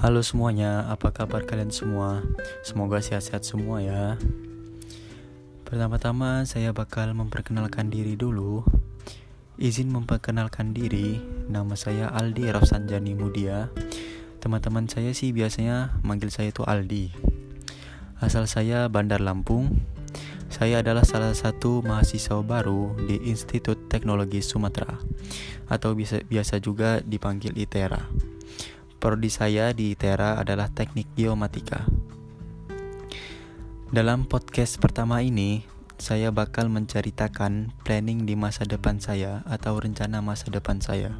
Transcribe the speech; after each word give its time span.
Halo 0.00 0.24
semuanya, 0.24 0.88
apa 0.88 1.12
kabar 1.12 1.44
kalian 1.44 1.68
semua? 1.68 2.24
Semoga 2.64 3.04
sehat-sehat 3.04 3.44
semua 3.44 3.84
ya. 3.84 4.16
Pertama-tama 5.68 6.40
saya 6.48 6.72
bakal 6.72 7.12
memperkenalkan 7.12 7.92
diri 7.92 8.16
dulu. 8.16 8.64
Izin 9.60 9.92
memperkenalkan 9.92 10.72
diri, 10.72 11.20
nama 11.52 11.76
saya 11.76 12.08
Aldi 12.16 12.48
Rafsanjani 12.48 13.12
Mudia. 13.12 13.68
Teman-teman 14.40 14.88
saya 14.88 15.12
sih 15.12 15.36
biasanya 15.36 15.92
manggil 16.00 16.32
saya 16.32 16.48
itu 16.48 16.64
Aldi. 16.64 17.12
Asal 18.24 18.48
saya 18.48 18.88
Bandar 18.88 19.20
Lampung. 19.20 19.84
Saya 20.48 20.80
adalah 20.80 21.04
salah 21.04 21.36
satu 21.36 21.84
mahasiswa 21.84 22.40
baru 22.40 22.96
di 23.04 23.20
Institut 23.28 23.92
Teknologi 23.92 24.40
Sumatera 24.40 24.96
atau 25.68 25.92
biasa, 25.92 26.24
biasa 26.24 26.56
juga 26.56 27.04
dipanggil 27.04 27.52
ITERA. 27.52 28.39
Prodi 29.00 29.32
saya 29.32 29.72
di 29.72 29.96
ITERA 29.96 30.36
adalah 30.36 30.68
Teknik 30.68 31.08
Geomatika. 31.16 31.88
Dalam 33.88 34.28
podcast 34.28 34.76
pertama 34.76 35.24
ini, 35.24 35.64
saya 35.96 36.28
bakal 36.28 36.68
menceritakan 36.68 37.72
planning 37.80 38.28
di 38.28 38.36
masa 38.36 38.68
depan 38.68 39.00
saya 39.00 39.40
atau 39.48 39.80
rencana 39.80 40.20
masa 40.20 40.52
depan 40.52 40.84
saya. 40.84 41.16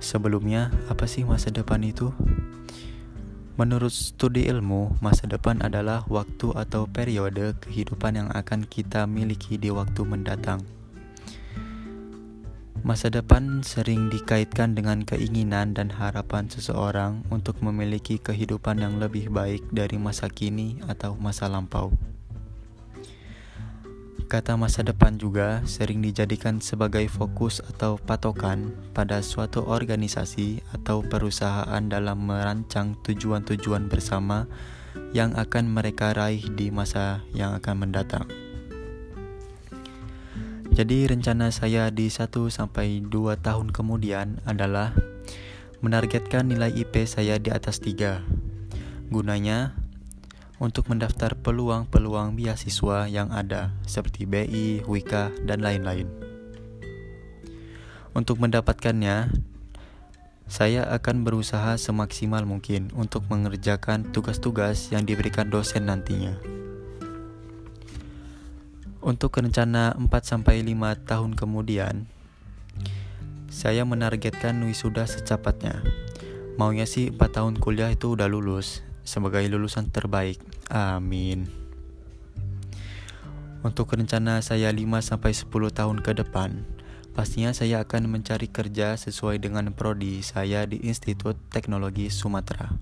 Sebelumnya, 0.00 0.72
apa 0.88 1.04
sih 1.04 1.28
masa 1.28 1.52
depan 1.52 1.84
itu? 1.84 2.08
Menurut 3.60 3.92
studi 3.92 4.48
ilmu, 4.48 4.96
masa 5.04 5.28
depan 5.28 5.60
adalah 5.60 6.08
waktu 6.08 6.56
atau 6.56 6.88
periode 6.88 7.52
kehidupan 7.60 8.16
yang 8.16 8.28
akan 8.32 8.64
kita 8.64 9.04
miliki 9.04 9.60
di 9.60 9.68
waktu 9.68 10.00
mendatang. 10.08 10.64
Masa 12.84 13.08
depan 13.08 13.64
sering 13.64 14.12
dikaitkan 14.12 14.76
dengan 14.76 15.08
keinginan 15.08 15.72
dan 15.72 15.88
harapan 15.88 16.52
seseorang 16.52 17.24
untuk 17.32 17.64
memiliki 17.64 18.20
kehidupan 18.20 18.76
yang 18.76 19.00
lebih 19.00 19.32
baik 19.32 19.64
dari 19.72 19.96
masa 19.96 20.28
kini 20.28 20.84
atau 20.84 21.16
masa 21.16 21.48
lampau. 21.48 21.96
Kata 24.28 24.60
masa 24.60 24.84
depan 24.84 25.16
juga 25.16 25.64
sering 25.64 26.04
dijadikan 26.04 26.60
sebagai 26.60 27.08
fokus 27.08 27.64
atau 27.64 27.96
patokan 27.96 28.76
pada 28.92 29.24
suatu 29.24 29.64
organisasi 29.64 30.60
atau 30.76 31.00
perusahaan 31.00 31.80
dalam 31.88 32.20
merancang 32.20 33.00
tujuan-tujuan 33.00 33.88
bersama 33.88 34.44
yang 35.16 35.32
akan 35.40 35.72
mereka 35.72 36.12
raih 36.12 36.52
di 36.52 36.68
masa 36.68 37.24
yang 37.32 37.56
akan 37.56 37.88
mendatang. 37.88 38.43
Jadi 40.74 41.06
rencana 41.06 41.54
saya 41.54 41.86
di 41.94 42.10
1 42.10 42.50
sampai 42.50 42.98
2 43.06 43.38
tahun 43.38 43.70
kemudian 43.70 44.42
adalah 44.42 44.90
menargetkan 45.78 46.50
nilai 46.50 46.74
IP 46.74 47.06
saya 47.06 47.38
di 47.38 47.54
atas 47.54 47.78
3. 47.78 48.18
Gunanya 49.06 49.78
untuk 50.58 50.90
mendaftar 50.90 51.38
peluang-peluang 51.38 52.34
beasiswa 52.34 53.06
yang 53.06 53.30
ada 53.30 53.70
seperti 53.86 54.26
BI, 54.26 54.82
Wika, 54.82 55.30
dan 55.46 55.62
lain-lain. 55.62 56.10
Untuk 58.10 58.42
mendapatkannya, 58.42 59.30
saya 60.50 60.90
akan 60.90 61.22
berusaha 61.22 61.78
semaksimal 61.78 62.42
mungkin 62.50 62.90
untuk 62.98 63.30
mengerjakan 63.30 64.10
tugas-tugas 64.10 64.90
yang 64.90 65.06
diberikan 65.06 65.46
dosen 65.54 65.86
nantinya. 65.86 66.63
Untuk 69.04 69.36
rencana 69.36 69.92
4-5 70.00 70.48
tahun 71.04 71.36
kemudian, 71.36 72.08
saya 73.52 73.84
menargetkan 73.84 74.56
wisuda 74.64 75.04
secepatnya. 75.04 75.84
Maunya 76.56 76.88
sih 76.88 77.12
4 77.12 77.20
tahun 77.36 77.60
kuliah 77.60 77.92
itu 77.92 78.16
udah 78.16 78.32
lulus 78.32 78.80
sebagai 79.04 79.44
lulusan 79.44 79.92
terbaik. 79.92 80.40
Amin. 80.72 81.52
Untuk 83.60 83.92
rencana 83.92 84.40
saya 84.40 84.72
5-10 84.72 85.52
tahun 85.52 86.00
ke 86.00 86.24
depan, 86.24 86.64
pastinya 87.12 87.52
saya 87.52 87.84
akan 87.84 88.08
mencari 88.08 88.48
kerja 88.48 88.96
sesuai 88.96 89.36
dengan 89.36 89.68
prodi 89.76 90.24
saya 90.24 90.64
di 90.64 90.80
Institut 90.80 91.36
Teknologi 91.52 92.08
Sumatera. 92.08 92.72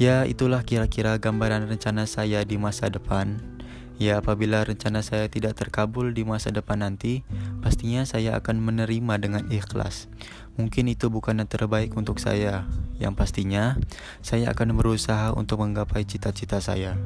Ya, 0.00 0.24
itulah 0.24 0.64
kira-kira 0.64 1.20
gambaran 1.20 1.68
rencana 1.68 2.08
saya 2.08 2.40
di 2.48 2.56
masa 2.56 2.88
depan. 2.88 3.59
Ya, 4.00 4.16
apabila 4.16 4.64
rencana 4.64 5.04
saya 5.04 5.28
tidak 5.28 5.60
terkabul 5.60 6.16
di 6.16 6.24
masa 6.24 6.48
depan 6.48 6.80
nanti, 6.80 7.20
pastinya 7.60 8.00
saya 8.08 8.32
akan 8.40 8.56
menerima 8.56 9.20
dengan 9.20 9.44
ikhlas. 9.52 10.08
Mungkin 10.56 10.88
itu 10.88 11.12
bukan 11.12 11.44
yang 11.44 11.50
terbaik 11.52 11.92
untuk 11.92 12.16
saya. 12.16 12.64
Yang 12.96 13.14
pastinya, 13.20 13.76
saya 14.24 14.56
akan 14.56 14.72
berusaha 14.80 15.36
untuk 15.36 15.60
menggapai 15.60 16.08
cita-cita 16.08 16.64
saya. 16.64 16.96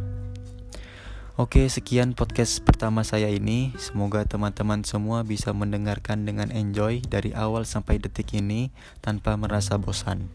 Oke, 1.35 1.67
sekian 1.67 2.15
podcast 2.15 2.63
pertama 2.63 3.03
saya 3.03 3.27
ini. 3.27 3.75
Semoga 3.75 4.23
teman-teman 4.23 4.87
semua 4.87 5.27
bisa 5.27 5.51
mendengarkan 5.51 6.23
dengan 6.23 6.55
enjoy 6.55 7.03
dari 7.03 7.35
awal 7.35 7.67
sampai 7.67 7.99
detik 7.99 8.39
ini 8.39 8.71
tanpa 9.03 9.35
merasa 9.35 9.75
bosan. 9.75 10.31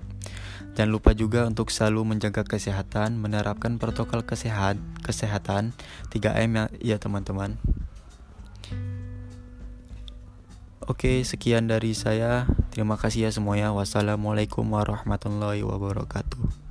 Jangan 0.76 0.92
lupa 0.92 1.16
juga 1.16 1.48
untuk 1.48 1.72
selalu 1.72 2.04
menjaga 2.04 2.44
kesehatan, 2.44 3.16
menerapkan 3.16 3.80
protokol 3.80 4.28
kesehat, 4.28 4.76
kesehatan 5.00 5.72
3M 6.12 6.52
ya, 6.52 6.64
ya 6.84 6.98
teman-teman. 7.00 7.56
Oke, 10.84 11.24
sekian 11.24 11.72
dari 11.72 11.96
saya. 11.96 12.44
Terima 12.76 13.00
kasih 13.00 13.24
ya 13.24 13.32
semuanya. 13.32 13.72
Wassalamualaikum 13.72 14.68
warahmatullahi 14.68 15.64
wabarakatuh. 15.64 16.69